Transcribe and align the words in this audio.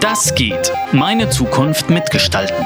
Das 0.00 0.34
geht. 0.34 0.72
Meine 0.92 1.28
Zukunft 1.28 1.90
mitgestalten. 1.90 2.64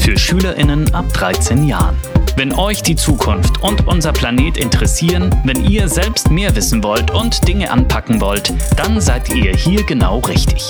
Für 0.00 0.18
SchülerInnen 0.18 0.94
ab 0.94 1.06
13 1.14 1.66
Jahren. 1.66 1.96
Wenn 2.36 2.52
euch 2.52 2.82
die 2.82 2.96
Zukunft 2.96 3.62
und 3.62 3.86
unser 3.86 4.12
Planet 4.12 4.58
interessieren, 4.58 5.34
wenn 5.44 5.64
ihr 5.64 5.88
selbst 5.88 6.30
mehr 6.30 6.54
wissen 6.56 6.82
wollt 6.82 7.10
und 7.10 7.48
Dinge 7.48 7.70
anpacken 7.70 8.20
wollt, 8.20 8.52
dann 8.76 9.00
seid 9.00 9.34
ihr 9.34 9.54
hier 9.54 9.82
genau 9.84 10.18
richtig. 10.18 10.68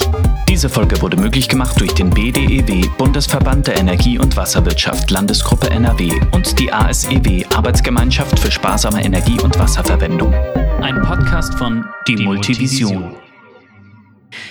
Diese 0.48 0.68
Folge 0.68 1.02
wurde 1.02 1.16
möglich 1.16 1.48
gemacht 1.48 1.80
durch 1.80 1.92
den 1.94 2.10
BDEW, 2.10 2.86
Bundesverband 2.96 3.66
der 3.66 3.78
Energie- 3.78 4.18
und 4.18 4.36
Wasserwirtschaft, 4.36 5.10
Landesgruppe 5.10 5.70
NRW 5.70 6.12
und 6.32 6.58
die 6.60 6.72
ASEW, 6.72 7.44
Arbeitsgemeinschaft 7.56 8.38
für 8.38 8.52
sparsame 8.52 9.02
Energie- 9.04 9.40
und 9.40 9.58
Wasserverwendung. 9.58 10.32
Ein 10.80 11.00
Podcast 11.02 11.54
von 11.54 11.84
Die, 12.06 12.14
die 12.14 12.24
Multivision. 12.24 13.16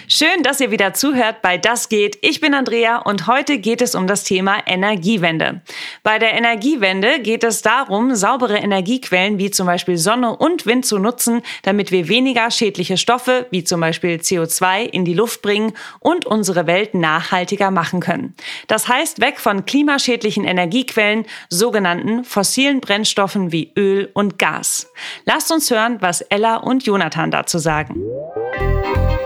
Schön, 0.07 0.43
dass 0.43 0.59
ihr 0.59 0.71
wieder 0.71 0.93
zuhört 0.93 1.41
bei 1.41 1.57
Das 1.57 1.89
geht. 1.89 2.17
Ich 2.21 2.41
bin 2.41 2.53
Andrea 2.53 2.98
und 2.98 3.27
heute 3.27 3.57
geht 3.57 3.81
es 3.81 3.95
um 3.95 4.07
das 4.07 4.23
Thema 4.23 4.57
Energiewende. 4.66 5.62
Bei 6.03 6.20
der 6.20 6.34
Energiewende 6.34 7.20
geht 7.20 7.44
es 7.44 7.62
darum, 7.62 8.16
saubere 8.16 8.57
Energiequellen 8.57 9.38
wie 9.38 9.52
zum 9.52 9.67
Beispiel 9.67 9.98
Sonne 9.98 10.35
und 10.35 10.66
Wind 10.66 10.85
zu 10.85 10.99
nutzen, 10.99 11.41
damit 11.63 11.91
wir 11.91 12.09
weniger 12.09 12.52
schädliche 12.52 12.98
Stoffe 12.98 13.48
wie 13.52 13.63
zum 13.63 13.81
Beispiel 13.81 14.17
CO2 14.17 14.84
in 14.84 15.05
die 15.05 15.13
Luft 15.13 15.41
bringen 15.41 15.73
und 15.99 16.26
unsere 16.26 16.68
Welt 16.68 16.93
nachhaltiger 16.93 17.71
machen 17.71 17.99
können. 17.99 18.35
Das 18.68 18.88
heißt, 18.88 19.21
weg 19.21 19.40
von 19.40 19.65
klimaschädlichen 19.65 20.43
Energiequellen, 20.43 21.26
sogenannten 21.49 22.23
fossilen 22.23 22.81
Brennstoffen 22.81 23.52
wie 23.52 23.71
Öl 23.77 24.09
und 24.13 24.38
Gas. 24.38 24.91
Lasst 25.26 25.52
uns 25.52 25.71
hören, 25.71 25.98
was 26.02 26.21
Ella 26.21 26.57
und 26.57 26.85
Jonathan 26.85 27.31
dazu 27.31 27.57
sagen. 27.57 28.02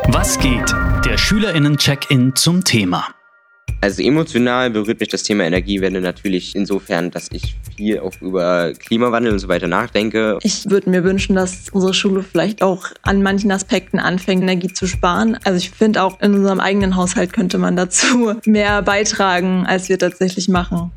Was 0.10 0.40
geht? 0.40 0.74
Der 1.06 1.18
Schülerinnen-Check-In 1.18 2.34
zum 2.34 2.64
Thema. 2.64 3.08
Also 3.82 4.02
emotional 4.02 4.70
berührt 4.70 5.02
mich 5.02 5.10
das 5.10 5.24
Thema 5.24 5.44
Energiewende 5.44 6.00
natürlich 6.00 6.56
insofern, 6.56 7.12
dass 7.12 7.30
ich 7.32 7.56
viel 7.76 8.00
auch 8.00 8.14
über 8.22 8.72
Klimawandel 8.74 9.34
und 9.34 9.40
so 9.40 9.50
weiter 9.50 9.68
nachdenke. 9.68 10.40
Ich 10.44 10.70
würde 10.70 10.90
mir 10.90 11.04
wünschen, 11.04 11.36
dass 11.36 11.70
unsere 11.72 11.94
Schule 11.94 12.24
vielleicht 12.24 12.64
auch 12.64 12.86
an 13.02 13.22
manchen 13.22 13.52
Aspekten 13.52 14.00
anfängt, 14.00 14.44
Energie 14.44 14.72
zu 14.72 14.88
sparen. 14.88 15.38
Also 15.44 15.58
ich 15.58 15.72
finde 15.72 16.02
auch 16.02 16.22
in 16.22 16.36
unserem 16.36 16.62
eigenen 16.62 16.96
Haushalt 16.96 17.34
könnte 17.34 17.58
man 17.58 17.76
dazu 17.76 18.34
mehr 18.46 18.82
beitragen, 18.84 19.66
als 19.68 19.90
wir 19.90 20.00
tatsächlich 20.00 20.48
machen. 20.48 20.92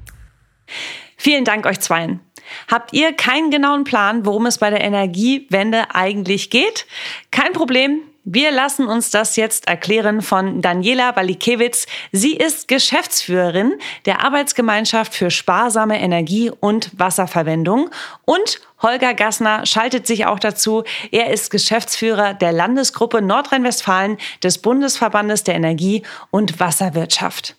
Vielen 1.17 1.45
Dank 1.45 1.67
euch 1.67 1.81
zweien. 1.81 2.21
Habt 2.69 2.93
ihr 2.93 3.13
keinen 3.13 3.51
genauen 3.51 3.83
Plan, 3.83 4.25
worum 4.25 4.47
es 4.47 4.59
bei 4.59 4.71
der 4.71 4.83
Energiewende 4.83 5.95
eigentlich 5.95 6.49
geht? 6.49 6.87
Kein 7.33 7.53
Problem. 7.53 8.03
Wir 8.33 8.53
lassen 8.53 8.87
uns 8.87 9.11
das 9.11 9.35
jetzt 9.35 9.67
erklären 9.67 10.23
von 10.23 10.63
Daniela 10.63 11.11
Balikewitz. 11.11 11.89
Sie 12.13 12.37
ist 12.37 12.69
Geschäftsführerin 12.69 13.75
der 14.07 14.25
Arbeitsgemeinschaft 14.25 15.17
für 15.17 15.33
sparsame 15.33 16.01
Energie- 16.01 16.53
und 16.61 16.93
Wasserverwendung 16.97 17.91
und 18.25 18.61
Holger 18.83 19.15
Gassner 19.15 19.67
schaltet 19.67 20.07
sich 20.07 20.27
auch 20.27 20.39
dazu. 20.39 20.85
Er 21.11 21.33
ist 21.33 21.51
Geschäftsführer 21.51 22.35
der 22.35 22.53
Landesgruppe 22.53 23.21
Nordrhein-Westfalen 23.21 24.17
des 24.45 24.59
Bundesverbandes 24.59 25.43
der 25.43 25.57
Energie- 25.57 26.05
und 26.31 26.61
Wasserwirtschaft. 26.61 27.57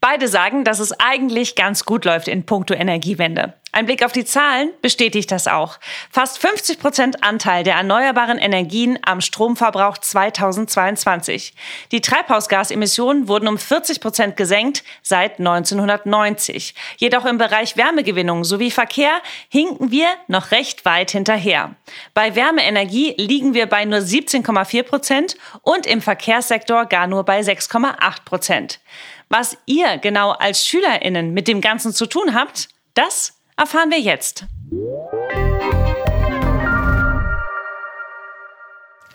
Beide 0.00 0.28
sagen, 0.28 0.64
dass 0.64 0.78
es 0.78 0.98
eigentlich 0.98 1.56
ganz 1.56 1.84
gut 1.84 2.06
läuft 2.06 2.28
in 2.28 2.46
puncto 2.46 2.72
Energiewende. 2.72 3.52
Ein 3.76 3.84
Blick 3.84 4.02
auf 4.02 4.12
die 4.12 4.24
Zahlen 4.24 4.72
bestätigt 4.80 5.30
das 5.30 5.46
auch. 5.46 5.78
Fast 6.10 6.38
50 6.38 6.78
Prozent 6.78 7.22
Anteil 7.22 7.62
der 7.62 7.74
erneuerbaren 7.74 8.38
Energien 8.38 8.98
am 9.04 9.20
Stromverbrauch 9.20 9.98
2022. 9.98 11.52
Die 11.92 12.00
Treibhausgasemissionen 12.00 13.28
wurden 13.28 13.48
um 13.48 13.58
40 13.58 14.00
Prozent 14.00 14.38
gesenkt 14.38 14.82
seit 15.02 15.40
1990. 15.40 16.74
Jedoch 16.96 17.26
im 17.26 17.36
Bereich 17.36 17.76
Wärmegewinnung 17.76 18.44
sowie 18.44 18.70
Verkehr 18.70 19.20
hinken 19.50 19.90
wir 19.90 20.08
noch 20.26 20.52
recht 20.52 20.86
weit 20.86 21.10
hinterher. 21.10 21.74
Bei 22.14 22.34
Wärmeenergie 22.34 23.12
liegen 23.18 23.52
wir 23.52 23.66
bei 23.66 23.84
nur 23.84 23.98
17,4 23.98 24.84
Prozent 24.84 25.36
und 25.60 25.84
im 25.84 26.00
Verkehrssektor 26.00 26.86
gar 26.86 27.06
nur 27.06 27.24
bei 27.24 27.40
6,8 27.40 28.24
Prozent. 28.24 28.80
Was 29.28 29.58
ihr 29.66 29.98
genau 29.98 30.30
als 30.30 30.66
SchülerInnen 30.66 31.34
mit 31.34 31.46
dem 31.46 31.60
Ganzen 31.60 31.92
zu 31.92 32.06
tun 32.06 32.34
habt, 32.34 32.70
das 32.94 33.35
erfahren 33.56 33.90
wir 33.90 34.00
jetzt. 34.00 34.46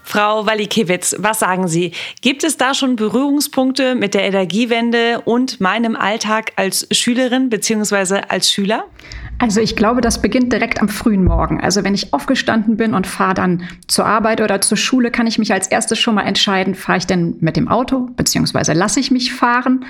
Frau 0.04 0.46
Walikewitz, 0.46 1.16
was 1.20 1.40
sagen 1.40 1.70
Sie? 1.70 1.94
Gibt 2.22 2.44
es 2.44 2.58
da 2.58 2.74
schon 2.74 2.98
Berührungspunkte 2.98 3.96
mit 3.96 4.14
der 4.14 4.24
Energiewende 4.24 5.22
und 5.24 5.62
meinem 5.62 5.96
Alltag 5.96 6.52
als 6.58 6.86
Schülerin 6.92 7.50
bzw. 7.50 8.24
als 8.28 8.52
Schüler? 8.52 8.84
Also 9.40 9.62
ich 9.62 9.78
glaube, 9.78 10.02
das 10.02 10.22
beginnt 10.22 10.52
direkt 10.52 10.82
am 10.82 10.90
frühen 10.90 11.24
Morgen. 11.24 11.62
Also 11.62 11.86
wenn 11.86 11.94
ich 11.94 12.14
aufgestanden 12.14 12.76
bin 12.76 12.94
und 12.94 13.08
fahre 13.08 13.36
dann 13.36 13.64
zur 13.88 14.06
Arbeit 14.06 14.42
oder 14.42 14.60
zur 14.60 14.78
Schule, 14.78 15.12
kann 15.12 15.28
ich 15.28 15.40
mich 15.40 15.54
als 15.54 15.68
erstes 15.68 15.98
schon 15.98 16.16
mal 16.16 16.24
entscheiden, 16.24 16.76
fahre 16.76 16.98
ich 16.98 17.08
denn 17.08 17.38
mit 17.40 17.56
dem 17.56 17.70
Auto 17.70 18.10
beziehungsweise 18.18 18.74
lasse 18.74 19.00
ich 19.00 19.12
mich 19.12 19.34
fahren 19.34 19.86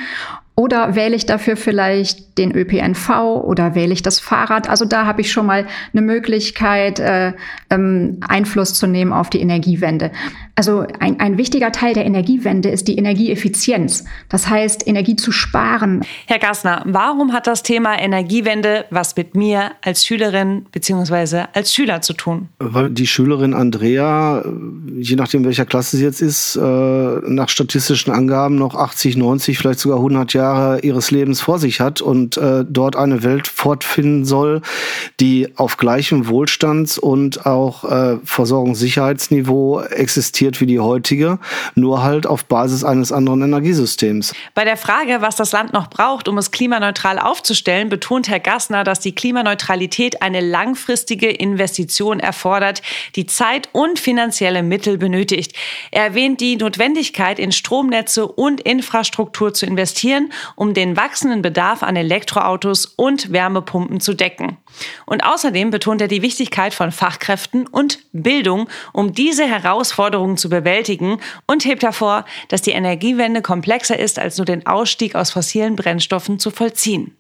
oder 0.55 0.95
wähle 0.95 1.15
ich 1.15 1.25
dafür 1.25 1.55
vielleicht 1.55 2.37
den 2.37 2.55
ÖPNV 2.55 3.09
oder 3.43 3.73
wähle 3.73 3.93
ich 3.93 4.03
das 4.03 4.19
Fahrrad? 4.19 4.69
Also 4.69 4.85
da 4.85 5.05
habe 5.05 5.21
ich 5.21 5.31
schon 5.31 5.45
mal 5.45 5.65
eine 5.93 6.01
Möglichkeit, 6.01 6.99
äh, 6.99 7.33
ähm, 7.69 8.17
Einfluss 8.27 8.73
zu 8.73 8.85
nehmen 8.85 9.13
auf 9.13 9.29
die 9.29 9.41
Energiewende. 9.41 10.11
Also 10.61 10.85
ein, 10.99 11.19
ein 11.19 11.39
wichtiger 11.39 11.71
Teil 11.71 11.95
der 11.95 12.05
Energiewende 12.05 12.69
ist 12.69 12.87
die 12.87 12.95
Energieeffizienz. 12.95 14.05
Das 14.29 14.47
heißt, 14.47 14.87
Energie 14.87 15.15
zu 15.15 15.31
sparen. 15.31 16.05
Herr 16.27 16.37
Gassner, 16.37 16.83
warum 16.85 17.33
hat 17.33 17.47
das 17.47 17.63
Thema 17.63 17.99
Energiewende 17.99 18.85
was 18.91 19.15
mit 19.15 19.33
mir 19.33 19.71
als 19.81 20.05
Schülerin 20.05 20.67
bzw. 20.71 21.45
als 21.53 21.73
Schüler 21.73 22.01
zu 22.01 22.13
tun? 22.13 22.49
Weil 22.59 22.91
die 22.91 23.07
Schülerin 23.07 23.55
Andrea, 23.55 24.45
je 24.99 25.15
nachdem 25.15 25.45
welcher 25.45 25.65
Klasse 25.65 25.97
sie 25.97 26.03
jetzt 26.03 26.21
ist, 26.21 26.57
äh, 26.57 26.61
nach 26.61 27.49
statistischen 27.49 28.13
Angaben 28.13 28.53
noch 28.53 28.75
80, 28.75 29.17
90, 29.17 29.57
vielleicht 29.57 29.79
sogar 29.79 29.97
100 29.97 30.33
Jahre 30.33 30.81
ihres 30.81 31.09
Lebens 31.09 31.41
vor 31.41 31.57
sich 31.57 31.79
hat 31.79 32.01
und 32.01 32.37
äh, 32.37 32.65
dort 32.69 32.95
eine 32.95 33.23
Welt 33.23 33.47
fortfinden 33.47 34.25
soll, 34.25 34.61
die 35.19 35.47
auf 35.55 35.77
gleichem 35.77 36.27
Wohlstands- 36.27 36.99
und 36.99 37.47
auch 37.47 37.83
äh, 37.85 38.17
Versorgungssicherheitsniveau 38.23 39.81
existiert 39.81 40.50
wie 40.59 40.65
die 40.65 40.79
heutige, 40.79 41.39
nur 41.75 42.03
halt 42.03 42.27
auf 42.27 42.45
Basis 42.45 42.83
eines 42.83 43.11
anderen 43.11 43.41
Energiesystems. 43.41 44.33
Bei 44.53 44.65
der 44.65 44.77
Frage, 44.77 45.21
was 45.21 45.35
das 45.35 45.51
Land 45.51 45.71
noch 45.73 45.89
braucht, 45.89 46.27
um 46.27 46.37
es 46.37 46.51
klimaneutral 46.51 47.19
aufzustellen, 47.19 47.89
betont 47.89 48.27
Herr 48.27 48.39
Gassner, 48.39 48.83
dass 48.83 48.99
die 48.99 49.15
Klimaneutralität 49.15 50.21
eine 50.21 50.41
langfristige 50.41 51.29
Investition 51.29 52.19
erfordert, 52.19 52.81
die 53.15 53.25
Zeit 53.25 53.69
und 53.71 53.99
finanzielle 53.99 54.63
Mittel 54.63 54.97
benötigt. 54.97 55.55
Er 55.91 56.03
erwähnt 56.03 56.41
die 56.41 56.57
Notwendigkeit, 56.57 57.39
in 57.39 57.51
Stromnetze 57.51 58.27
und 58.27 58.61
Infrastruktur 58.61 59.53
zu 59.53 59.65
investieren 59.65 60.31
um 60.55 60.73
den 60.73 60.97
wachsenden 60.97 61.41
Bedarf 61.41 61.83
an 61.83 61.95
Elektroautos 61.95 62.85
und 62.85 63.31
Wärmepumpen 63.31 63.99
zu 63.99 64.13
decken. 64.13 64.57
Und 65.05 65.23
außerdem 65.23 65.69
betont 65.69 66.01
er 66.01 66.07
die 66.07 66.21
Wichtigkeit 66.21 66.73
von 66.73 66.91
Fachkräften 66.91 67.67
und 67.67 67.99
Bildung, 68.13 68.69
um 68.93 69.13
diese 69.13 69.45
Herausforderungen 69.45 70.30
zu 70.37 70.49
bewältigen 70.49 71.19
und 71.47 71.65
hebt 71.65 71.83
hervor, 71.83 72.25
dass 72.49 72.61
die 72.61 72.71
Energiewende 72.71 73.41
komplexer 73.41 73.97
ist, 73.97 74.19
als 74.19 74.37
nur 74.37 74.45
den 74.45 74.65
Ausstieg 74.65 75.15
aus 75.15 75.31
fossilen 75.31 75.75
Brennstoffen 75.75 76.39
zu 76.39 76.51
vollziehen. 76.51 77.17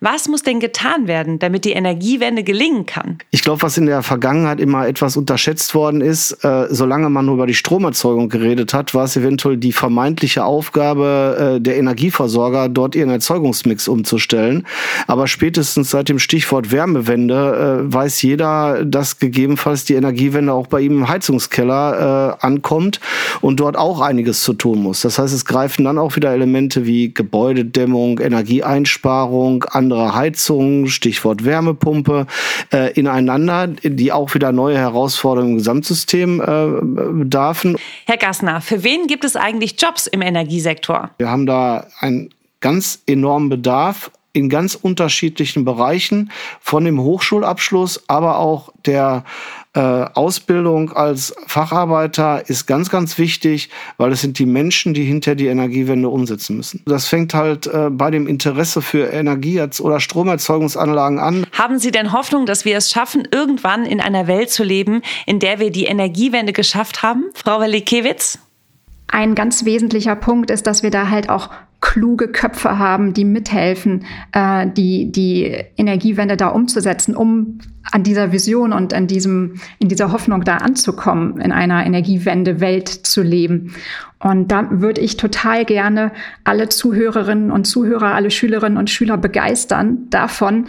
Was 0.00 0.28
muss 0.28 0.42
denn 0.42 0.60
getan 0.60 1.06
werden, 1.06 1.38
damit 1.38 1.64
die 1.64 1.72
Energiewende 1.72 2.42
gelingen 2.42 2.86
kann? 2.86 3.18
Ich 3.30 3.42
glaube, 3.42 3.62
was 3.62 3.76
in 3.76 3.86
der 3.86 4.02
Vergangenheit 4.02 4.60
immer 4.60 4.86
etwas 4.86 5.16
unterschätzt 5.16 5.74
worden 5.74 6.00
ist, 6.00 6.44
äh, 6.44 6.66
solange 6.70 7.10
man 7.10 7.26
nur 7.26 7.34
über 7.34 7.46
die 7.46 7.54
Stromerzeugung 7.54 8.28
geredet 8.28 8.72
hat, 8.72 8.94
war 8.94 9.04
es 9.04 9.16
eventuell 9.16 9.56
die 9.56 9.72
vermeintliche 9.72 10.44
Aufgabe 10.44 11.56
äh, 11.56 11.60
der 11.60 11.76
Energieversorger, 11.76 12.68
dort 12.68 12.94
ihren 12.94 13.10
Erzeugungsmix 13.10 13.88
umzustellen. 13.88 14.66
Aber 15.06 15.26
spätestens 15.26 15.90
seit 15.90 16.08
dem 16.08 16.18
Stichwort 16.18 16.72
Wärmewende 16.72 17.84
äh, 17.88 17.92
weiß 17.92 18.22
jeder, 18.22 18.84
dass 18.84 19.18
gegebenenfalls 19.18 19.84
die 19.84 19.94
Energiewende 19.94 20.52
auch 20.52 20.66
bei 20.66 20.80
ihm 20.80 20.98
im 20.98 21.08
Heizungskeller 21.08 22.38
äh, 22.40 22.46
ankommt 22.46 23.00
und 23.40 23.60
dort 23.60 23.76
auch 23.76 24.00
einiges 24.00 24.42
zu 24.42 24.54
tun 24.54 24.82
muss. 24.82 25.02
Das 25.02 25.18
heißt, 25.18 25.34
es 25.34 25.44
greifen 25.44 25.84
dann 25.84 25.98
auch 25.98 26.16
wieder 26.16 26.32
Elemente 26.32 26.86
wie 26.86 27.12
Gebäudedämmung, 27.12 28.18
Energieeinsparung, 28.18 29.39
Erneuerung, 29.40 29.64
andere 29.70 30.14
Heizungen, 30.14 30.88
Stichwort 30.88 31.44
Wärmepumpe, 31.44 32.26
äh, 32.72 32.92
ineinander, 32.92 33.68
die 33.68 34.12
auch 34.12 34.34
wieder 34.34 34.52
neue 34.52 34.76
Herausforderungen 34.76 35.52
im 35.52 35.58
Gesamtsystem 35.58 36.40
äh, 36.40 37.14
bedarfen. 37.18 37.76
Herr 38.06 38.16
Gassner, 38.16 38.60
für 38.60 38.84
wen 38.84 39.06
gibt 39.06 39.24
es 39.24 39.36
eigentlich 39.36 39.80
Jobs 39.80 40.06
im 40.06 40.22
Energiesektor? 40.22 41.10
Wir 41.18 41.30
haben 41.30 41.46
da 41.46 41.86
einen 42.00 42.30
ganz 42.60 43.02
enormen 43.06 43.48
Bedarf 43.48 44.10
in 44.32 44.48
ganz 44.48 44.74
unterschiedlichen 44.74 45.64
Bereichen, 45.64 46.30
von 46.60 46.84
dem 46.84 47.00
Hochschulabschluss, 47.00 48.04
aber 48.08 48.38
auch 48.38 48.72
der 48.86 49.24
äh, 49.72 49.80
Ausbildung 49.80 50.92
als 50.92 51.34
Facharbeiter 51.46 52.48
ist 52.48 52.66
ganz, 52.66 52.90
ganz 52.90 53.18
wichtig, 53.18 53.70
weil 53.98 54.12
es 54.12 54.20
sind 54.20 54.38
die 54.38 54.46
Menschen, 54.46 54.94
die 54.94 55.04
hinter 55.04 55.34
die 55.34 55.46
Energiewende 55.46 56.08
umsetzen 56.08 56.56
müssen. 56.56 56.82
Das 56.86 57.06
fängt 57.06 57.34
halt 57.34 57.66
äh, 57.66 57.88
bei 57.90 58.10
dem 58.10 58.26
Interesse 58.26 58.82
für 58.82 59.12
Energie- 59.12 59.60
oder 59.80 60.00
Stromerzeugungsanlagen 60.00 61.18
an. 61.18 61.46
Haben 61.52 61.78
Sie 61.78 61.90
denn 61.90 62.12
Hoffnung, 62.12 62.46
dass 62.46 62.64
wir 62.64 62.76
es 62.76 62.90
schaffen, 62.90 63.28
irgendwann 63.30 63.84
in 63.84 64.00
einer 64.00 64.26
Welt 64.26 64.50
zu 64.50 64.64
leben, 64.64 65.02
in 65.26 65.38
der 65.38 65.60
wir 65.60 65.70
die 65.70 65.84
Energiewende 65.84 66.52
geschafft 66.52 67.02
haben? 67.02 67.24
Frau 67.34 67.60
Walikewitz? 67.60 68.38
Ein 69.10 69.34
ganz 69.34 69.64
wesentlicher 69.64 70.16
Punkt 70.16 70.50
ist, 70.50 70.66
dass 70.66 70.82
wir 70.82 70.90
da 70.90 71.10
halt 71.10 71.28
auch 71.28 71.50
kluge 71.80 72.28
Köpfe 72.28 72.78
haben, 72.78 73.14
die 73.14 73.24
mithelfen, 73.24 74.04
äh, 74.32 74.66
die, 74.68 75.10
die 75.10 75.44
Energiewende 75.76 76.36
da 76.36 76.48
umzusetzen, 76.48 77.16
um 77.16 77.58
an 77.90 78.02
dieser 78.02 78.32
Vision 78.32 78.72
und 78.72 78.92
an 78.92 79.06
diesem, 79.06 79.54
in 79.78 79.88
dieser 79.88 80.12
Hoffnung 80.12 80.44
da 80.44 80.58
anzukommen, 80.58 81.40
in 81.40 81.50
einer 81.52 81.84
Energiewende-Welt 81.84 82.88
zu 82.88 83.22
leben. 83.22 83.74
Und 84.18 84.52
da 84.52 84.68
würde 84.70 85.00
ich 85.00 85.16
total 85.16 85.64
gerne 85.64 86.12
alle 86.44 86.68
Zuhörerinnen 86.68 87.50
und 87.50 87.64
Zuhörer, 87.64 88.14
alle 88.14 88.30
Schülerinnen 88.30 88.76
und 88.76 88.90
Schüler 88.90 89.16
begeistern 89.16 90.08
davon, 90.10 90.66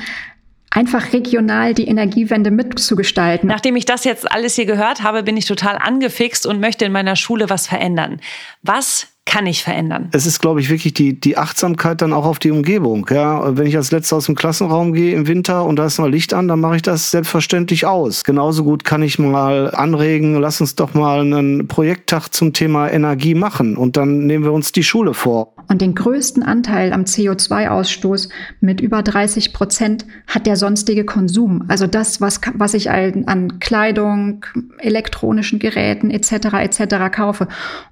einfach 0.72 1.14
regional 1.14 1.74
die 1.74 1.88
Energiewende 1.88 2.50
mitzugestalten. 2.50 3.48
Nachdem 3.48 3.76
ich 3.76 3.86
das 3.86 4.04
jetzt 4.06 4.32
alles 4.32 4.56
hier 4.56 4.66
gehört 4.66 5.04
habe, 5.04 5.22
bin 5.22 5.38
ich 5.38 5.46
total 5.46 5.78
angefixt 5.78 6.48
und 6.48 6.60
möchte 6.60 6.86
in 6.86 6.92
meiner 6.92 7.16
Schule 7.16 7.50
was 7.50 7.68
verändern. 7.68 8.20
Was 8.64 9.08
kann 9.31 9.45
ich 9.45 9.63
verändern. 9.63 10.10
Es 10.12 10.25
ist, 10.25 10.42
glaube 10.42 10.60
ich, 10.60 10.69
wirklich 10.69 10.94
die, 10.94 11.18
die 11.18 11.38
Achtsamkeit 11.38 12.01
dann 12.01 12.12
auch 12.12 12.25
auf 12.25 12.38
die 12.38 12.51
Umgebung. 12.51 13.07
Ja, 13.10 13.56
wenn 13.56 13.66
ich 13.66 13.78
als 13.78 13.89
letzter 13.89 14.18
aus 14.18 14.25
dem 14.25 14.36
Klassenraum 14.36 14.92
gehe 14.92 15.16
im 15.16 15.25
Winter 15.25 15.63
und 15.63 15.78
da 15.78 15.86
ist 15.86 16.00
noch 16.00 16.07
Licht 16.10 16.33
an, 16.33 16.50
dann 16.50 16.60
mache 16.60 16.75
ich 16.75 16.81
das 16.81 17.12
selbstverständlich 17.12 17.86
aus. 17.86 18.25
Genauso 18.25 18.66
gut 18.66 18.83
kann 18.83 19.01
ich 19.01 19.19
mal 19.19 19.74
anregen, 19.74 20.36
lass 20.36 20.60
uns 20.60 20.75
doch 20.75 20.95
mal 20.95 21.22
einen 21.22 21.69
Projekttag 21.69 22.28
zum 22.33 22.51
Thema 22.51 22.92
Energie 22.92 23.33
machen 23.33 23.78
und 23.78 23.95
dann 23.95 24.28
nehmen 24.28 24.44
wir 24.44 24.51
uns 24.51 24.74
die 24.74 24.83
Schule 24.83 25.13
vor. 25.13 25.54
Und 25.69 25.80
den 25.80 25.95
größten 25.95 26.44
Anteil 26.44 26.92
am 26.92 27.04
CO2-Ausstoß 27.04 28.27
mit 28.60 28.81
über 28.81 29.01
30 29.01 29.54
Prozent 29.54 30.06
hat 30.27 30.45
der 30.45 30.57
sonstige 30.57 31.06
Konsum. 31.06 31.63
Also 31.69 31.88
das, 31.88 32.19
was, 32.19 32.42
was 32.56 32.74
ich 32.74 32.89
an 32.92 33.60
Kleidung, 33.62 34.45
elektronischen 34.80 35.60
Geräten 35.60 36.12
etc. 36.12 36.31
etc. 36.56 36.95
kaufe. 37.16 37.48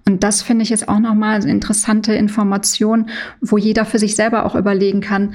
Und 0.05 0.25
das 0.25 0.41
finde 0.41 0.63
ich 0.63 0.69
jetzt 0.69 0.89
auch 0.89 0.99
nochmal 0.99 1.28
eine 1.29 1.51
interessante 1.51 2.13
Information, 2.13 3.09
wo 3.41 3.57
jeder 3.57 3.85
für 3.85 3.99
sich 3.99 4.15
selber 4.15 4.45
auch 4.45 4.55
überlegen 4.55 5.01
kann, 5.01 5.33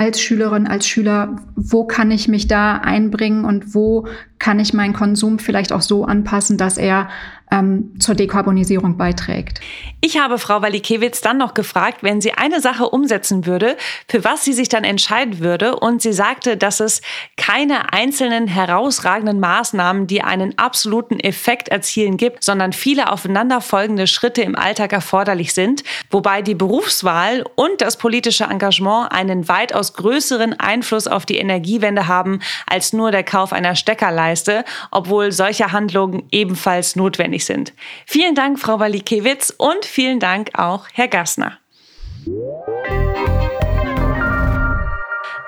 als 0.00 0.20
Schülerin, 0.20 0.66
als 0.66 0.86
Schüler, 0.86 1.36
wo 1.56 1.84
kann 1.84 2.10
ich 2.10 2.26
mich 2.26 2.48
da 2.48 2.76
einbringen 2.76 3.44
und 3.44 3.74
wo 3.74 4.06
kann 4.38 4.58
ich 4.58 4.72
meinen 4.72 4.94
Konsum 4.94 5.38
vielleicht 5.38 5.72
auch 5.72 5.82
so 5.82 6.06
anpassen, 6.06 6.56
dass 6.56 6.78
er 6.78 7.10
ähm, 7.50 7.94
zur 7.98 8.14
Dekarbonisierung 8.14 8.96
beiträgt. 8.96 9.60
Ich 10.00 10.18
habe 10.18 10.38
Frau 10.38 10.62
Walikewitz 10.62 11.20
dann 11.20 11.36
noch 11.36 11.52
gefragt, 11.52 12.02
wenn 12.02 12.20
sie 12.20 12.32
eine 12.32 12.60
Sache 12.60 12.88
umsetzen 12.88 13.44
würde, 13.44 13.76
für 14.08 14.24
was 14.24 14.44
sie 14.44 14.52
sich 14.52 14.68
dann 14.68 14.84
entscheiden 14.84 15.40
würde. 15.40 15.76
Und 15.76 16.00
sie 16.00 16.12
sagte, 16.12 16.56
dass 16.56 16.80
es 16.80 17.02
keine 17.36 17.92
einzelnen 17.92 18.46
herausragenden 18.46 19.40
Maßnahmen, 19.40 20.06
die 20.06 20.22
einen 20.22 20.56
absoluten 20.58 21.20
Effekt 21.20 21.68
erzielen 21.68 22.16
gibt, 22.16 22.42
sondern 22.42 22.72
viele 22.72 23.12
aufeinanderfolgende 23.12 24.06
Schritte 24.06 24.42
im 24.42 24.56
Alltag 24.56 24.92
erforderlich 24.92 25.52
sind, 25.52 25.82
wobei 26.10 26.40
die 26.42 26.54
Berufswahl 26.54 27.44
und 27.56 27.80
das 27.80 27.98
politische 27.98 28.44
Engagement 28.44 29.12
einen 29.12 29.48
weitaus 29.48 29.94
größeren 29.94 30.58
Einfluss 30.58 31.08
auf 31.08 31.26
die 31.26 31.36
Energiewende 31.36 32.06
haben 32.06 32.40
als 32.66 32.92
nur 32.92 33.10
der 33.10 33.24
Kauf 33.24 33.52
einer 33.52 33.74
Steckerleiste, 33.74 34.64
obwohl 34.90 35.32
solche 35.32 35.72
Handlungen 35.72 36.22
ebenfalls 36.30 36.96
notwendig 36.96 37.39
notwendig 37.40 37.44
sind. 37.44 37.72
Vielen 38.06 38.34
Dank, 38.34 38.58
Frau 38.58 38.78
Walikewitz, 38.78 39.54
und 39.56 39.84
vielen 39.84 40.20
Dank 40.20 40.50
auch, 40.54 40.86
Herr 40.92 41.08
Gassner. 41.08 41.58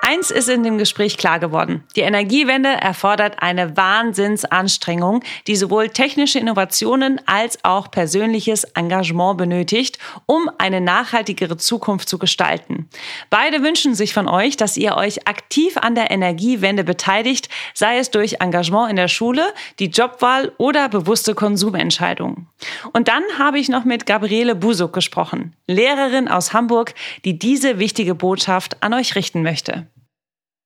Eins 0.05 0.31
ist 0.31 0.49
in 0.49 0.63
dem 0.63 0.77
Gespräch 0.77 1.17
klar 1.17 1.39
geworden. 1.39 1.85
Die 1.95 2.01
Energiewende 2.01 2.67
erfordert 2.67 3.37
eine 3.39 3.77
Wahnsinnsanstrengung, 3.77 5.23
die 5.47 5.55
sowohl 5.55 5.87
technische 5.87 6.39
Innovationen 6.39 7.21
als 7.25 7.57
auch 7.63 7.89
persönliches 7.89 8.65
Engagement 8.65 9.37
benötigt, 9.37 9.99
um 10.25 10.51
eine 10.57 10.81
nachhaltigere 10.81 11.55
Zukunft 11.55 12.09
zu 12.09 12.19
gestalten. 12.19 12.89
Beide 13.29 13.63
wünschen 13.63 13.95
sich 13.95 14.13
von 14.13 14.27
euch, 14.27 14.57
dass 14.57 14.75
ihr 14.75 14.97
euch 14.97 15.25
aktiv 15.25 15.77
an 15.77 15.95
der 15.95 16.11
Energiewende 16.11 16.83
beteiligt, 16.83 17.47
sei 17.73 17.97
es 17.97 18.11
durch 18.11 18.41
Engagement 18.41 18.89
in 18.89 18.97
der 18.97 19.07
Schule, 19.07 19.53
die 19.79 19.87
Jobwahl 19.87 20.51
oder 20.57 20.89
bewusste 20.89 21.33
Konsumentscheidungen. 21.33 22.47
Und 22.91 23.07
dann 23.07 23.23
habe 23.39 23.57
ich 23.57 23.69
noch 23.69 23.85
mit 23.85 24.05
Gabriele 24.05 24.55
Busuk 24.55 24.91
gesprochen, 24.91 25.55
Lehrerin 25.65 26.27
aus 26.27 26.51
Hamburg, 26.51 26.93
die 27.23 27.39
diese 27.39 27.79
wichtige 27.79 28.15
Botschaft 28.15 28.83
an 28.83 28.93
euch 28.93 29.15
richten 29.15 29.43
möchte. 29.43 29.87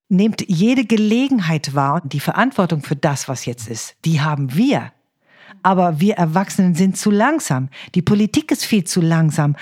Nehmt 0.09 0.47
jede 0.47 0.85
Gelegenheit 0.85 1.75
wahr 1.75 2.01
und 2.03 2.13
die 2.13 2.19
Verantwortung 2.19 2.81
für 2.81 2.95
das, 2.95 3.27
was 3.27 3.45
jetzt 3.45 3.67
ist, 3.67 3.95
die 4.05 4.21
haben 4.21 4.55
wir. 4.55 4.91
Aber 5.63 5.99
wir 5.99 6.15
Erwachsenen 6.15 6.75
sind 6.75 6.97
zu 6.97 7.11
langsam. 7.11 7.69
Die 7.95 8.01
Politik 8.01 8.51
ist 8.51 8.65
viel 8.65 8.83
zu 8.83 9.01
langsam. 9.01 9.55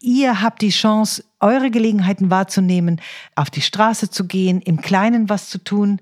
Ihr 0.00 0.42
habt 0.42 0.62
die 0.62 0.70
Chance, 0.70 1.24
eure 1.38 1.70
Gelegenheiten 1.70 2.30
wahrzunehmen, 2.30 3.00
auf 3.34 3.50
die 3.50 3.62
Straße 3.62 4.10
zu 4.10 4.26
gehen, 4.26 4.60
im 4.62 4.80
Kleinen 4.80 5.28
was 5.28 5.48
zu 5.48 5.58
tun, 5.58 6.00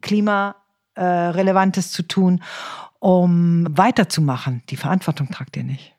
klimarelevantes 0.00 1.92
zu 1.92 2.02
tun, 2.02 2.42
um 2.98 3.66
weiterzumachen. 3.70 4.62
Die 4.70 4.76
Verantwortung 4.76 5.28
tragt 5.30 5.56
ihr 5.56 5.64
nicht. 5.64 5.94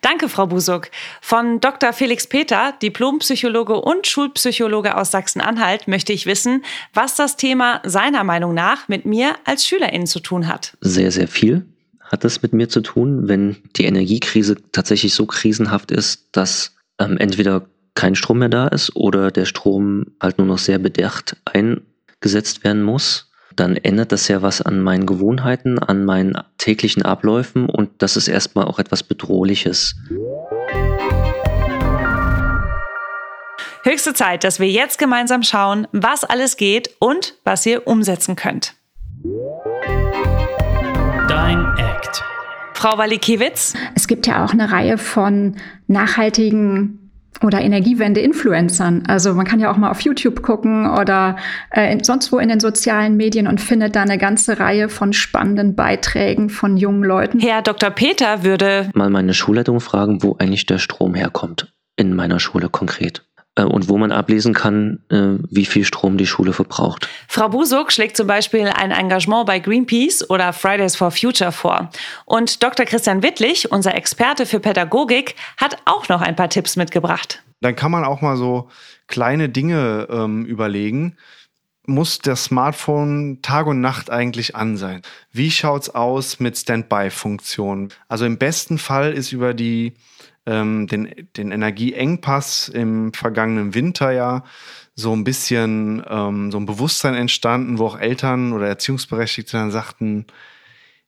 Danke, 0.00 0.28
Frau 0.28 0.46
Busuk. 0.46 0.90
Von 1.20 1.60
Dr. 1.60 1.92
Felix 1.92 2.26
Peter, 2.26 2.74
Diplompsychologe 2.82 3.74
und 3.74 4.06
Schulpsychologe 4.06 4.96
aus 4.96 5.10
Sachsen-Anhalt, 5.10 5.88
möchte 5.88 6.12
ich 6.12 6.26
wissen, 6.26 6.64
was 6.92 7.16
das 7.16 7.36
Thema 7.36 7.80
seiner 7.84 8.24
Meinung 8.24 8.54
nach 8.54 8.88
mit 8.88 9.04
mir 9.04 9.34
als 9.44 9.66
Schülerin 9.66 10.06
zu 10.06 10.20
tun 10.20 10.48
hat. 10.48 10.76
Sehr, 10.80 11.10
sehr 11.10 11.28
viel 11.28 11.66
hat 12.00 12.24
es 12.24 12.42
mit 12.42 12.52
mir 12.52 12.68
zu 12.68 12.80
tun, 12.80 13.28
wenn 13.28 13.56
die 13.76 13.86
Energiekrise 13.86 14.56
tatsächlich 14.72 15.14
so 15.14 15.26
krisenhaft 15.26 15.90
ist, 15.90 16.28
dass 16.32 16.76
ähm, 17.00 17.16
entweder 17.18 17.66
kein 17.94 18.14
Strom 18.14 18.38
mehr 18.40 18.48
da 18.48 18.68
ist 18.68 18.94
oder 18.94 19.30
der 19.30 19.46
Strom 19.46 20.06
halt 20.20 20.38
nur 20.38 20.46
noch 20.46 20.58
sehr 20.58 20.78
bedacht 20.78 21.36
eingesetzt 21.44 22.64
werden 22.64 22.82
muss 22.82 23.30
dann 23.56 23.76
ändert 23.76 24.12
das 24.12 24.28
ja 24.28 24.42
was 24.42 24.60
an 24.62 24.80
meinen 24.80 25.06
Gewohnheiten, 25.06 25.78
an 25.78 26.04
meinen 26.04 26.36
täglichen 26.58 27.02
Abläufen 27.02 27.68
und 27.68 27.90
das 27.98 28.16
ist 28.16 28.28
erstmal 28.28 28.66
auch 28.66 28.78
etwas 28.78 29.02
Bedrohliches. 29.02 29.94
Höchste 33.82 34.14
Zeit, 34.14 34.44
dass 34.44 34.60
wir 34.60 34.68
jetzt 34.68 34.98
gemeinsam 34.98 35.42
schauen, 35.42 35.86
was 35.92 36.24
alles 36.24 36.56
geht 36.56 36.90
und 37.00 37.34
was 37.44 37.66
ihr 37.66 37.86
umsetzen 37.86 38.34
könnt. 38.34 38.74
Dein 41.28 41.66
Act. 41.76 42.22
Frau 42.72 42.96
Walikiewicz? 42.96 43.74
Es 43.94 44.08
gibt 44.08 44.26
ja 44.26 44.44
auch 44.44 44.52
eine 44.52 44.72
Reihe 44.72 44.96
von 44.96 45.56
nachhaltigen 45.86 47.03
oder 47.44 47.60
Energiewende-Influencern. 47.60 49.04
Also 49.06 49.34
man 49.34 49.46
kann 49.46 49.60
ja 49.60 49.70
auch 49.70 49.76
mal 49.76 49.90
auf 49.90 50.00
YouTube 50.00 50.42
gucken 50.42 50.90
oder 50.90 51.36
äh, 51.70 51.96
sonst 52.02 52.32
wo 52.32 52.38
in 52.38 52.48
den 52.48 52.60
sozialen 52.60 53.16
Medien 53.16 53.46
und 53.46 53.60
findet 53.60 53.96
da 53.96 54.02
eine 54.02 54.18
ganze 54.18 54.58
Reihe 54.58 54.88
von 54.88 55.12
spannenden 55.12 55.74
Beiträgen 55.74 56.50
von 56.50 56.76
jungen 56.76 57.04
Leuten. 57.04 57.40
Herr 57.40 57.62
Dr. 57.62 57.90
Peter 57.90 58.42
würde 58.44 58.90
mal 58.94 59.10
meine 59.10 59.34
Schulleitung 59.34 59.80
fragen, 59.80 60.22
wo 60.22 60.36
eigentlich 60.38 60.66
der 60.66 60.78
Strom 60.78 61.14
herkommt 61.14 61.72
in 61.96 62.14
meiner 62.14 62.40
Schule 62.40 62.68
konkret. 62.68 63.24
Äh, 63.56 63.62
und 63.62 63.88
wo 63.88 63.98
man 63.98 64.12
ablesen 64.12 64.54
kann, 64.54 65.00
äh, 65.10 65.38
wie 65.50 65.64
viel 65.64 65.84
Strom 65.84 66.16
die 66.16 66.26
Schule 66.26 66.52
verbraucht. 66.52 67.08
Frau 67.28 67.48
Busuk 67.48 67.92
schlägt 67.92 68.16
zum 68.16 68.26
Beispiel 68.26 68.66
ein 68.66 68.90
Engagement 68.90 69.46
bei 69.46 69.58
Greenpeace 69.58 70.28
oder 70.30 70.52
Fridays 70.52 70.96
for 70.96 71.10
Future 71.10 71.52
vor. 71.52 71.90
Und 72.24 72.62
Dr. 72.62 72.86
Christian 72.86 73.22
Wittlich, 73.22 73.70
unser 73.70 73.94
Experte 73.94 74.46
für 74.46 74.60
Pädagogik, 74.60 75.36
hat 75.56 75.78
auch 75.84 76.08
noch 76.08 76.20
ein 76.20 76.36
paar 76.36 76.48
Tipps 76.48 76.76
mitgebracht. 76.76 77.42
Dann 77.60 77.76
kann 77.76 77.90
man 77.90 78.04
auch 78.04 78.20
mal 78.20 78.36
so 78.36 78.68
kleine 79.06 79.48
Dinge 79.48 80.08
ähm, 80.10 80.44
überlegen. 80.44 81.16
Muss 81.86 82.18
das 82.18 82.44
Smartphone 82.44 83.40
Tag 83.42 83.66
und 83.66 83.80
Nacht 83.80 84.10
eigentlich 84.10 84.56
an 84.56 84.78
sein? 84.78 85.02
Wie 85.32 85.50
schaut's 85.50 85.90
aus 85.90 86.40
mit 86.40 86.56
Standby-Funktionen? 86.56 87.90
Also 88.08 88.24
im 88.24 88.38
besten 88.38 88.78
Fall 88.78 89.12
ist 89.12 89.32
über 89.32 89.52
die 89.52 89.94
ähm, 90.46 90.86
den, 90.86 91.28
den 91.36 91.52
Energieengpass 91.52 92.68
im 92.68 93.12
vergangenen 93.12 93.74
Winterjahr 93.74 94.44
so 94.94 95.12
ein 95.12 95.24
bisschen 95.24 96.04
ähm, 96.08 96.52
so 96.52 96.58
ein 96.58 96.66
Bewusstsein 96.66 97.14
entstanden, 97.14 97.78
wo 97.78 97.86
auch 97.86 97.98
Eltern 97.98 98.52
oder 98.52 98.68
Erziehungsberechtigte 98.68 99.56
dann 99.56 99.70
sagten, 99.70 100.26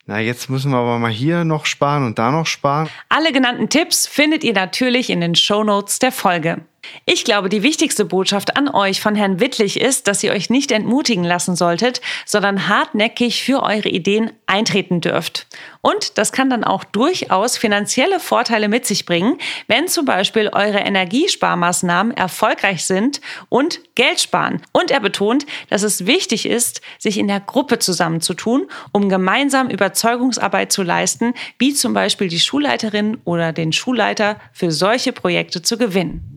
na, 0.09 0.19
jetzt 0.19 0.49
müssen 0.49 0.71
wir 0.71 0.77
aber 0.77 0.99
mal 0.99 1.11
hier 1.11 1.43
noch 1.43 1.65
sparen 1.65 2.05
und 2.05 2.17
da 2.17 2.31
noch 2.31 2.45
sparen. 2.45 2.89
Alle 3.09 3.33
genannten 3.33 3.67
Tipps 3.67 4.07
findet 4.07 4.45
ihr 4.45 4.53
natürlich 4.53 5.09
in 5.09 5.19
den 5.19 5.35
Show 5.35 5.65
Notes 5.65 5.99
der 5.99 6.13
Folge. 6.13 6.61
Ich 7.05 7.25
glaube, 7.25 7.49
die 7.49 7.61
wichtigste 7.61 8.05
Botschaft 8.05 8.55
an 8.55 8.69
euch 8.69 9.01
von 9.01 9.15
Herrn 9.15 9.41
Wittlich 9.41 9.81
ist, 9.81 10.07
dass 10.07 10.23
ihr 10.23 10.31
euch 10.31 10.49
nicht 10.49 10.71
entmutigen 10.71 11.25
lassen 11.25 11.57
solltet, 11.57 11.99
sondern 12.25 12.69
hartnäckig 12.69 13.43
für 13.43 13.61
eure 13.61 13.89
Ideen 13.89 14.31
eintreten 14.45 15.01
dürft. 15.01 15.47
Und 15.87 16.17
das 16.17 16.33
kann 16.33 16.49
dann 16.49 16.65
auch 16.65 16.83
durchaus 16.83 17.57
finanzielle 17.57 18.19
Vorteile 18.19 18.67
mit 18.67 18.85
sich 18.85 19.05
bringen, 19.05 19.37
wenn 19.67 19.87
zum 19.87 20.03
Beispiel 20.03 20.49
eure 20.49 20.79
Energiesparmaßnahmen 20.79 22.11
erfolgreich 22.11 22.83
sind 22.83 23.21
und 23.47 23.79
Geld 23.95 24.19
sparen. 24.19 24.61
Und 24.73 24.91
er 24.91 24.99
betont, 24.99 25.45
dass 25.69 25.83
es 25.83 26.05
wichtig 26.05 26.45
ist, 26.45 26.81
sich 26.99 27.17
in 27.17 27.29
der 27.29 27.39
Gruppe 27.39 27.79
zusammenzutun, 27.79 28.67
um 28.91 29.07
gemeinsam 29.07 29.69
Überzeugungsarbeit 29.69 30.73
zu 30.73 30.83
leisten, 30.83 31.33
wie 31.57 31.73
zum 31.73 31.93
Beispiel 31.93 32.27
die 32.27 32.41
Schulleiterin 32.41 33.21
oder 33.23 33.53
den 33.53 33.71
Schulleiter 33.71 34.41
für 34.51 34.71
solche 34.73 35.13
Projekte 35.13 35.61
zu 35.61 35.77
gewinnen. 35.77 36.35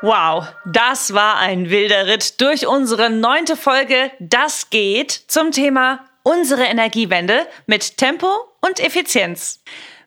Wow, 0.00 0.46
das 0.64 1.12
war 1.12 1.38
ein 1.38 1.70
wilder 1.70 2.06
Ritt 2.06 2.40
durch 2.40 2.66
unsere 2.66 3.08
neunte 3.08 3.56
Folge 3.56 4.12
Das 4.20 4.70
geht 4.70 5.10
zum 5.10 5.50
Thema 5.50 6.07
unsere 6.28 6.64
Energiewende 6.64 7.46
mit 7.66 7.96
Tempo 7.96 8.28
und 8.60 8.80
Effizienz. 8.80 9.62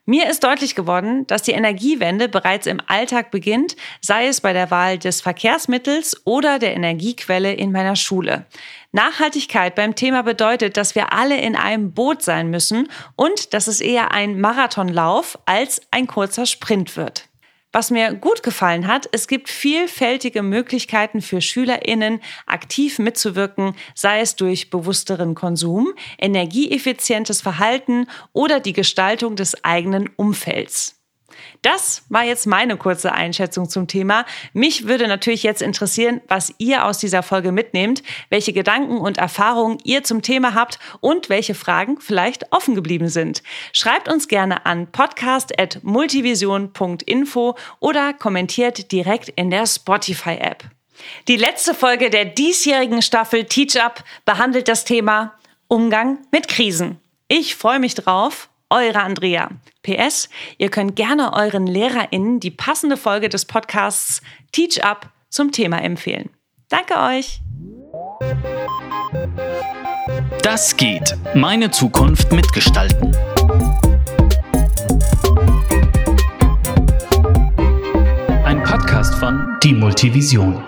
Mir 0.06 0.30
ist 0.30 0.44
deutlich 0.44 0.76
geworden, 0.76 1.26
dass 1.26 1.42
die 1.42 1.52
Energiewende 1.52 2.30
bereits 2.30 2.68
im 2.68 2.80
Alltag 2.86 3.32
beginnt, 3.32 3.76
sei 4.02 4.28
es 4.28 4.40
bei 4.40 4.54
der 4.54 4.70
Wahl 4.70 5.00
des 5.00 5.22
Verkehrsmittels 5.22 6.22
oder 6.26 6.60
der 6.60 6.76
Energiequelle 6.76 7.54
in 7.54 7.72
meiner 7.72 7.96
Schule. 7.96 8.46
Nachhaltigkeit 8.92 9.74
beim 9.74 9.96
Thema 9.96 10.22
bedeutet, 10.22 10.78
dass 10.78 10.94
wir 10.94 11.12
alle 11.12 11.40
in 11.40 11.56
einem 11.56 11.92
Boot 11.94 12.22
sein 12.22 12.52
müssen 12.52 12.88
und 13.16 13.56
dass 13.56 13.68
es 13.68 13.82
eher 13.82 14.12
ein 14.12 14.40
Marathonlauf 14.40 15.40
als 15.46 15.82
ein 15.90 16.06
kurzer 16.06 16.46
Sprint 16.46 16.98
wird. 16.98 17.31
Was 17.74 17.90
mir 17.90 18.14
gut 18.14 18.44
gefallen 18.44 18.88
hat, 18.88 19.08
es 19.14 19.28
gibt 19.28 19.50
vielfältige 19.50 20.44
Möglichkeiten 20.44 21.22
für 21.22 21.40
SchülerInnen, 21.40 22.20
aktiv 22.46 23.00
mitzuwirken, 23.00 23.76
sei 23.96 24.20
es 24.20 24.36
durch 24.36 24.70
bewussteren 24.70 25.36
Konsum, 25.36 25.94
energieeffizientes 26.20 27.42
Verhalten 27.42 28.08
oder 28.34 28.60
die 28.60 28.74
Gestaltung 28.74 29.38
des 29.38 29.64
eigenen 29.64 30.10
Umfelds. 30.18 31.01
Das 31.62 32.06
war 32.10 32.24
jetzt 32.24 32.48
meine 32.48 32.78
kurze 32.78 33.12
Einschätzung 33.12 33.70
zum 33.70 33.88
Thema. 33.88 34.26
Mich 34.54 34.88
würde 34.88 35.08
natürlich 35.08 35.44
jetzt 35.44 35.62
interessieren, 35.62 36.22
was 36.28 36.56
ihr 36.58 36.86
aus 36.86 36.98
dieser 36.98 37.22
Folge 37.24 37.52
mitnehmt, 37.52 38.04
welche 38.30 38.54
Gedanken 38.54 38.98
und 38.98 39.18
Erfahrungen 39.18 39.80
ihr 39.84 40.04
zum 40.04 40.22
Thema 40.22 40.54
habt 40.54 40.80
und 41.00 41.30
welche 41.30 41.56
Fragen 41.56 42.00
vielleicht 42.00 42.52
offen 42.52 42.76
geblieben 42.76 43.10
sind. 43.10 43.44
Schreibt 43.74 44.08
uns 44.10 44.28
gerne 44.28 44.66
an 44.66 44.92
podcast.multivision.info 44.92 47.56
oder 47.80 48.14
kommentiert 48.14 48.92
direkt 48.92 49.30
in 49.30 49.50
der 49.50 49.66
Spotify-App. 49.66 50.66
Die 51.28 51.38
letzte 51.38 51.74
Folge 51.74 52.10
der 52.10 52.26
diesjährigen 52.26 53.02
Staffel 53.02 53.46
Teach 53.46 53.82
Up 53.82 54.04
behandelt 54.26 54.68
das 54.68 54.86
Thema 54.86 55.34
Umgang 55.68 56.20
mit 56.32 56.48
Krisen. 56.48 57.00
Ich 57.28 57.56
freue 57.56 57.80
mich 57.80 57.96
drauf 57.96 58.51
eure 58.72 59.02
Andrea. 59.02 59.50
PS, 59.84 60.30
ihr 60.58 60.70
könnt 60.70 60.96
gerne 60.96 61.34
euren 61.34 61.68
LehrerInnen 61.68 62.40
die 62.40 62.52
passende 62.52 62.98
Folge 62.98 63.30
des 63.30 63.46
Podcasts 63.46 64.22
Teach 64.52 64.84
Up 64.84 65.10
zum 65.30 65.52
Thema 65.52 65.82
empfehlen. 65.84 66.30
Danke 66.70 66.98
euch! 66.98 67.42
Das 70.42 70.76
geht. 70.78 71.16
Meine 71.36 71.72
Zukunft 71.72 72.32
mitgestalten. 72.32 73.16
Ein 78.44 78.64
Podcast 78.64 79.16
von 79.16 79.58
Die 79.64 79.74
Multivision. 79.74 80.64